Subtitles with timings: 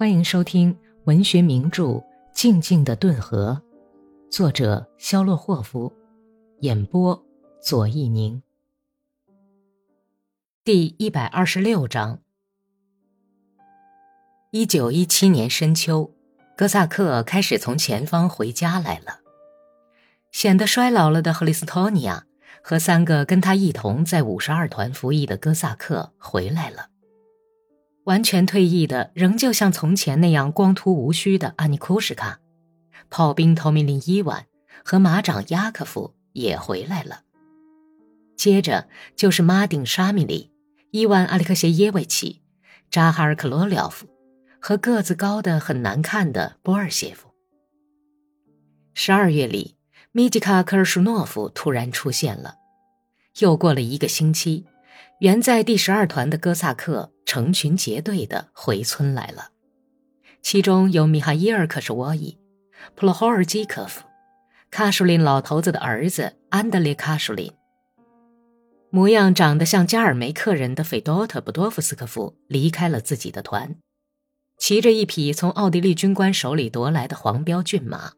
[0.00, 0.74] 欢迎收听
[1.04, 1.84] 文学名著
[2.32, 3.60] 《静静的顿河》，
[4.34, 5.92] 作者肖洛霍夫，
[6.60, 7.22] 演播
[7.60, 8.42] 左一宁。
[10.64, 12.20] 第一百二十六章。
[14.52, 16.14] 一九一七年深秋，
[16.56, 19.20] 哥萨克开始从前方回家来了。
[20.32, 22.24] 显得衰老了的赫里斯托尼亚
[22.62, 26.86] 和三个跟他一同在五十二团服役的哥萨克回来了。
[28.10, 32.40] 完全退役的，仍旧像从前那样光秃无须的阿尼库什卡，
[33.08, 34.46] 炮兵托米林伊万
[34.84, 37.20] 和马长亚科夫也回来了。
[38.36, 40.50] 接着就是马丁沙米里、
[40.90, 42.42] 伊万阿里克谢耶维奇、
[42.90, 44.08] 扎哈尔克罗廖夫
[44.60, 47.28] 和个子高的很难看的波尔谢夫。
[48.92, 49.76] 十二月里，
[50.10, 52.56] 米吉卡科尔舒诺夫突然出现了。
[53.38, 54.66] 又过了一个星期。
[55.20, 59.50] 原在第十二团的哥萨克成群结队的回村来了，
[60.40, 62.38] 其中有米哈伊尔·克什沃伊、
[62.94, 64.02] 普罗霍尔基科夫、
[64.70, 67.52] 卡舒林老头子的儿子安德烈·卡舒林。
[68.88, 73.76] 模样长得像加尔梅克人的费多特·布多夫斯科夫离开了自己的团，
[74.56, 78.12] 骑着一匹从奥地利军官手里夺来的黄标骏马，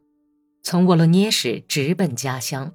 [0.63, 2.71] 从沃罗涅什直奔家乡。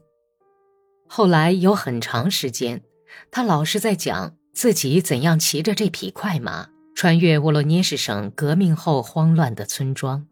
[1.09, 2.83] 后来有很长时间。
[3.31, 10.27] 他老是在讲自己怎样骑着这匹快马穿越沃罗涅什省革命后慌乱的村庄，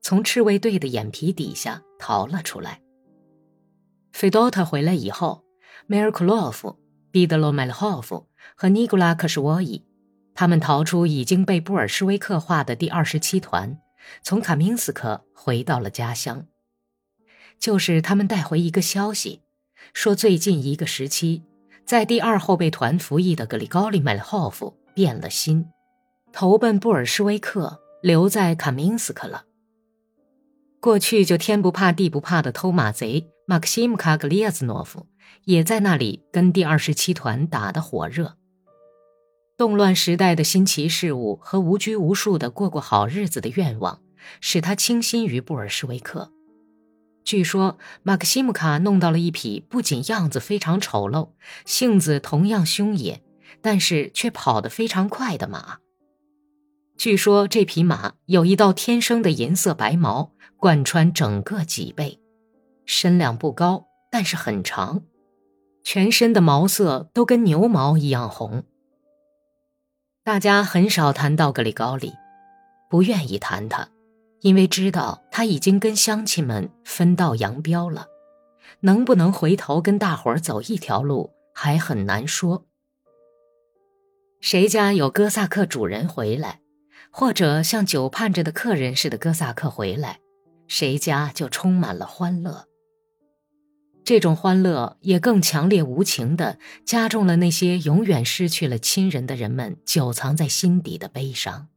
[0.00, 2.80] 从赤卫队的眼皮底下逃了出来。
[4.12, 5.44] 费多特回来以后，
[5.86, 6.78] 梅尔库洛夫、
[7.10, 9.84] 彼得罗麦勒霍夫和尼古拉克什沃伊，
[10.34, 13.78] 他们逃出已经被布尔什维克化的第二十七团，
[14.22, 16.46] 从卡明斯克回到了家乡。
[17.58, 19.42] 就是他们带回一个消息，
[19.92, 21.44] 说最近一个时期。
[21.84, 25.66] 在第二后备团服役的格里高利·麦霍夫变了心，
[26.32, 29.44] 投奔布尔什维克，留在卡明斯克了。
[30.80, 35.06] 过去就天不怕地不怕的偷马贼马克西姆卡格列兹诺夫，
[35.44, 38.36] 也在那里跟第二十七团打得火热。
[39.58, 44.00] 动乱时代的新奇事物和无拘无束的过过好日子的愿望，
[44.40, 46.32] 使他倾心于布尔什维克。
[47.30, 51.28] 据说马克西姆卡弄到了一匹不仅样子非常丑陋，
[51.64, 53.22] 性子同样凶野，
[53.62, 55.78] 但是却跑得非常快的马。
[56.98, 62.18] 据说这匹马有一道天生的银色白毛，贯穿整个脊背，
[62.84, 65.02] 身量不高，但是很长，
[65.84, 68.64] 全身的毛色都跟牛毛一样红。
[70.24, 72.12] 大家很少谈到格里高里，
[72.90, 73.86] 不愿意谈他。
[74.40, 78.06] 因为知道他已经跟乡亲们分道扬镳了，
[78.80, 82.66] 能不能回头跟大伙儿走一条路还很难说。
[84.40, 86.60] 谁家有哥萨克主人回来，
[87.10, 90.20] 或者像久盼着的客人似的哥萨克回来，
[90.66, 92.64] 谁家就充满了欢乐。
[94.02, 101.68] 这种欢乐也更强烈无情地加重了那些永远失去了亲人的人们久藏在心底的悲伤。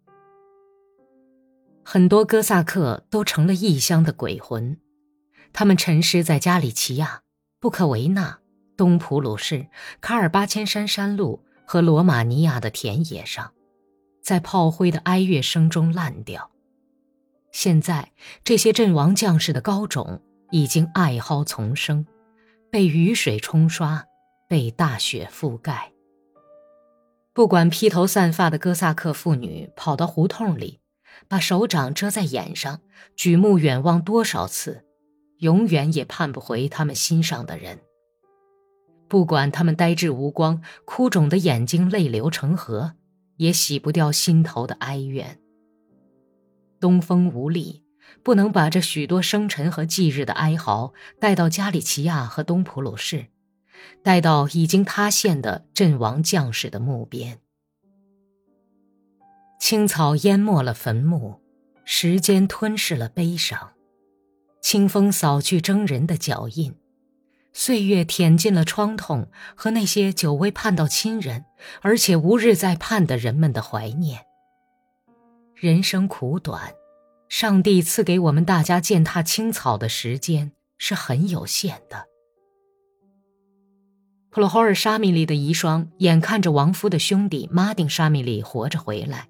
[1.85, 4.79] 很多哥萨克都成了异乡的鬼魂，
[5.51, 7.21] 他们沉尸在加里奇亚、
[7.59, 8.39] 布克维纳、
[8.77, 9.67] 东普鲁士、
[9.99, 13.53] 卡尔巴千山山路和罗马尼亚的田野上，
[14.22, 16.49] 在炮灰的哀乐声中烂掉。
[17.51, 22.05] 现在，这些阵亡将士的高冢已经艾蒿丛生，
[22.72, 24.05] 被雨水冲刷，
[24.47, 25.91] 被大雪覆盖。
[27.33, 30.79] 不管披头散发的哥萨克妇女跑到胡同里。
[31.28, 32.81] 把手掌遮在眼上，
[33.16, 34.85] 举目远望多少次，
[35.40, 37.79] 永远也盼不回他们心上的人。
[39.07, 42.94] 不管他们呆滞无光、哭肿的眼睛泪流成河，
[43.38, 45.40] 也洗不掉心头的哀怨。
[46.79, 47.84] 东风无力，
[48.23, 53.28] 不能把这许多生辰和忌日的哀嚎带到加里奇亚和东普鲁士，
[54.02, 57.40] 带到已经塌陷的阵亡将士的墓边。
[59.66, 61.40] 青草淹没了坟墓，
[61.85, 63.72] 时间吞噬了悲伤，
[64.61, 66.76] 清风扫去征人的脚印，
[67.53, 71.46] 岁月舔尽了创痛和那些久未盼到亲人，
[71.82, 74.26] 而且无日再盼的人们的怀念。
[75.55, 76.73] 人生苦短，
[77.29, 82.08] 上帝赐给我们大家践踏青草的时间是很有限的。
[84.29, 89.29] 普罗霍尔沙米利的遗孀眼看着亡夫的兄弟马丁沙米利活着回来。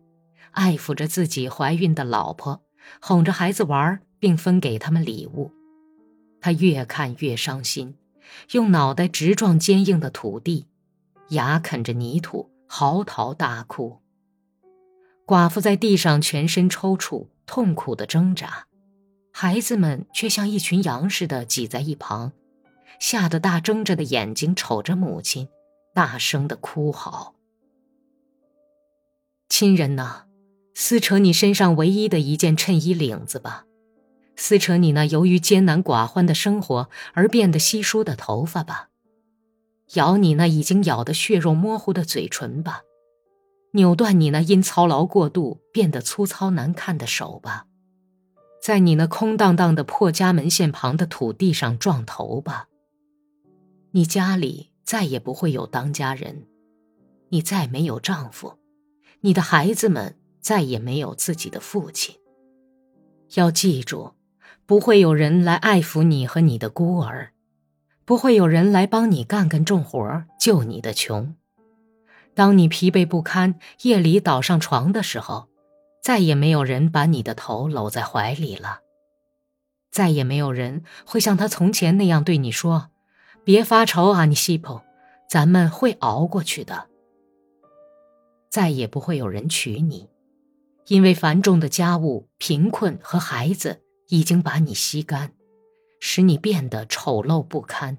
[0.53, 2.63] 爱抚着自己怀孕的老婆，
[3.01, 5.51] 哄着孩子玩，并分给他们礼物。
[6.39, 7.95] 他越看越伤心，
[8.51, 10.67] 用脑袋直撞坚硬的土地，
[11.29, 13.99] 牙啃着泥土，嚎啕大哭。
[15.25, 18.67] 寡妇在地上全身抽搐，痛苦的挣扎，
[19.31, 22.33] 孩子们却像一群羊似的挤在一旁，
[22.99, 25.47] 吓得大睁着的眼睛瞅着母亲，
[25.93, 27.33] 大声的哭嚎。
[29.47, 30.25] 亲人呐，
[30.85, 33.65] 撕扯你身上唯一的一件衬衣领子吧，
[34.35, 38.89] 撕扯你那由于艰难寡欢的生活而变得稀疏的头发吧，
[39.93, 42.81] 咬你那已经咬得血肉模糊的嘴唇吧。
[43.71, 47.65] 扭断你那因操劳过度变得粗糙难看的手吧，
[48.61, 52.67] 在你那空荡荡的破家门线旁的土地上撞头吧。
[53.91, 56.45] 你家里再也不会有当家人，
[57.29, 58.57] 你再没有丈夫，
[59.21, 62.15] 你的孩子们再也没有自己的父亲。
[63.35, 64.11] 要记住，
[64.67, 67.31] 不会有人来爱抚你和你的孤儿，
[68.05, 71.35] 不会有人来帮你干干重活救你的穷。
[72.35, 75.47] 当你疲惫不堪，夜里倒上床的时候，
[76.01, 78.81] 再也没有人把你的头搂在怀里了。
[79.91, 82.89] 再也没有人会像他从前那样对你说
[83.45, 84.81] ：“别发愁啊，你西普，
[85.29, 86.87] 咱们会熬过去的。”
[88.49, 90.09] 再也不会有人娶你，
[90.87, 95.33] 因为繁重的家务、贫困和孩子已经把你吸干，
[95.99, 97.97] 使你变得丑陋不堪。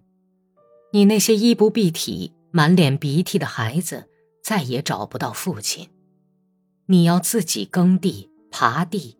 [0.92, 4.08] 你那些衣不蔽体、满脸鼻涕的孩子。
[4.44, 5.88] 再也找不到父亲，
[6.84, 9.16] 你要自己耕地、耙地，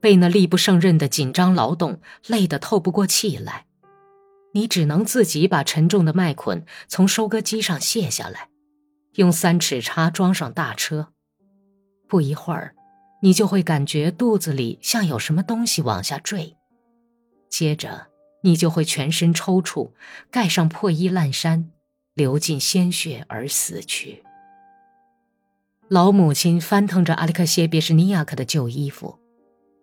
[0.00, 3.66] 被那力不胜任的紧张劳动累得透不过气来。
[4.54, 8.48] 你只能自己把沉重的麦捆从收割机上卸下来，
[9.16, 11.12] 用三尺叉装上大车。
[12.08, 12.74] 不一会儿，
[13.24, 16.56] 你就会感觉肚子里像有什么东西往下坠，
[17.48, 18.08] 接着
[18.42, 19.92] 你就会全身抽搐，
[20.28, 21.70] 盖上破衣烂衫，
[22.14, 24.24] 流尽鲜血而死去。
[25.88, 29.20] 老母亲翻腾着阿里克谢·别什尼亚克的旧衣服，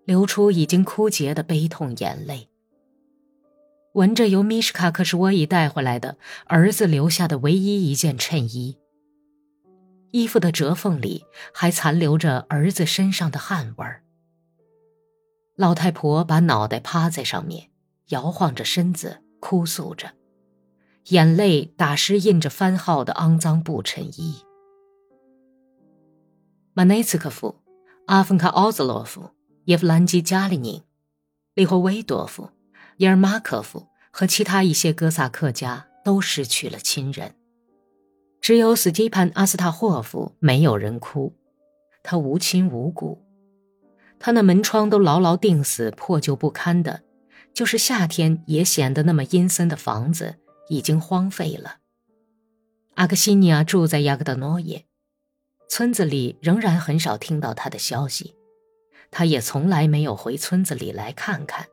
[0.03, 2.49] 流出已经枯竭的悲痛眼泪。
[3.93, 8.77] 闻着由米什卡克什沃伊带回来的儿子留下的唯一一件衬衣，
[10.11, 14.03] 衣服的折缝里还残留着儿子身上的汗味儿。
[15.55, 17.69] 老太婆把脑袋趴在上面，
[18.07, 20.13] 摇晃着身子，哭诉着，
[21.09, 24.43] 眼泪打湿印着番号的肮脏布衬衣。
[26.73, 27.61] 马内茨科夫、
[28.05, 29.31] 阿芬卡奥兹洛夫、
[29.65, 30.81] 叶夫兰基加里宁、
[31.53, 32.51] 利霍维多夫、
[32.97, 37.35] 耶尔马科夫和其他一些哥萨克家都失去了亲人，
[38.49, 41.35] 只有斯基潘阿斯塔霍夫没有人哭，
[42.01, 43.23] 他无亲无故，
[44.17, 47.03] 他那门窗都牢牢钉死、破旧不堪的，
[47.53, 50.37] 就是夏天也显得那么阴森的房子
[50.67, 51.77] 已经荒废了。
[52.95, 54.87] 阿克西尼亚住在亚格德诺耶。
[55.69, 58.33] 村子里仍然很少听到他的消息，
[59.11, 61.67] 他也从来没有回村子里来看看，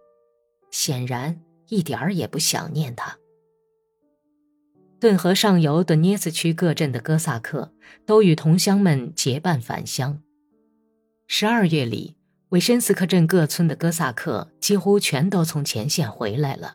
[0.71, 3.17] 显然一点儿也不想念他。
[5.07, 7.73] 顿河上游顿涅茨区各镇的哥萨克
[8.05, 10.21] 都与同乡们结伴返乡。
[11.29, 12.17] 十二月里，
[12.49, 16.75] 维申斯克镇各村的哥萨克几乎全都从前线回来了。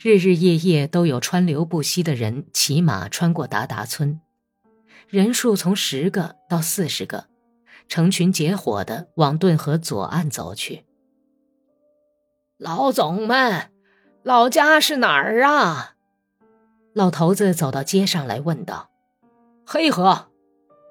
[0.00, 4.20] 日日夜夜都有川流不息的人骑马穿过达达村。
[5.06, 7.28] 人数从十个到四十个，
[7.86, 10.84] 成群结伙的往顿河左岸走去。
[12.58, 13.70] 老总们，
[14.24, 15.91] 老家是哪儿啊？
[16.94, 18.90] 老头子走到街上来问道
[19.66, 20.30] ：“黑河，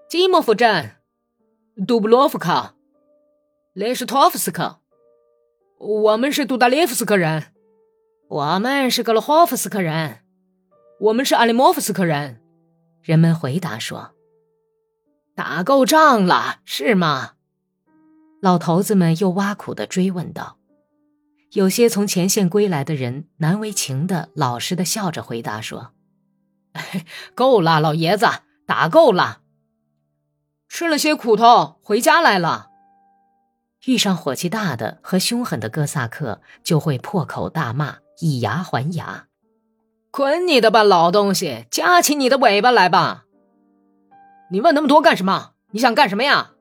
[0.09, 0.95] 基莫夫镇，
[1.85, 2.73] 杜布洛夫卡，
[3.73, 4.79] 雷什托夫斯克。
[5.77, 7.53] 我们是杜达列夫斯克人，
[8.29, 10.23] 我们是格罗霍夫斯克人，
[10.99, 12.41] 我们是阿里莫夫斯克人。”
[13.03, 14.11] 人们回答说
[15.35, 17.33] ：“打够仗了，是吗？”
[18.41, 20.57] 老头子们又挖苦的追问道。
[21.51, 25.91] 有些从前线归来的人难为情的、老实的笑着回答说
[27.35, 28.25] ：“够了，老爷子，
[28.65, 29.41] 打够了。
[30.69, 32.69] 吃了些苦头，回家来了。
[33.85, 39.25] 遇上火气大的和凶狠的哥萨克，就会破口大骂，以牙还牙。”
[40.09, 41.65] 滚你的吧，老东西！
[41.69, 43.25] 夹起你的尾巴来吧！
[44.51, 45.51] 你问那么多干什么？
[45.71, 46.51] 你想干什么呀？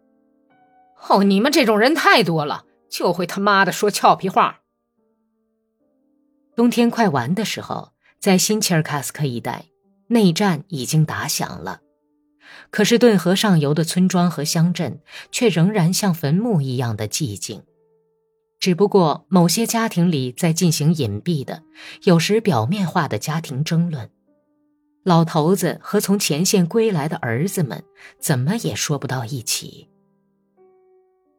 [1.09, 4.60] 哦，你们这种人太多了，就会他妈的说俏皮话。
[6.57, 9.67] 冬天快完的时候，在新切尔卡斯克一带，
[10.09, 11.81] 内战已经打响了，
[12.71, 17.63] 可是顿河上游的村庄和乡镇却仍然像坟墓一样的寂静。
[18.59, 21.63] 只不过某些家庭里在进行隐蔽的、
[22.03, 24.11] 有时表面化的家庭争论，
[25.03, 27.83] 老头子和从前线归来的儿子们
[28.19, 29.89] 怎么也说不到一起。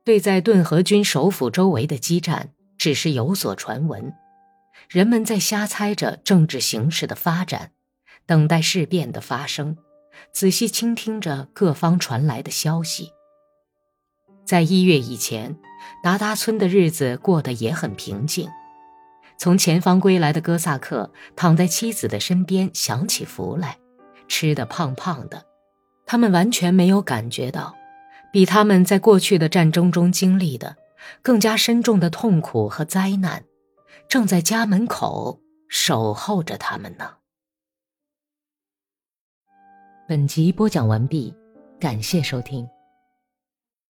[0.04, 4.12] 对在顿河军首府周围的激战只是有所传闻，
[4.90, 7.72] 人们在瞎猜着政治形势的发展，
[8.26, 9.78] 等待事变的发生，
[10.34, 13.12] 仔细倾听着各方传来的消息。
[14.46, 15.58] 在一月以前，
[16.04, 18.50] 达达村的日子过得也很平静。
[19.38, 23.78] 从前方归来的哥萨克躺在妻子的身边，享起福来，
[24.28, 25.46] 吃得胖胖的。
[26.06, 27.74] 他们完全没有感觉到，
[28.32, 30.76] 比他们在过去的战争中经历的
[31.22, 33.46] 更加深重的痛苦和灾难，
[34.12, 35.40] 正在家门口
[35.70, 37.16] 守候着他们呢。
[40.06, 41.34] 本集播讲完毕，
[41.80, 42.68] 感谢收听。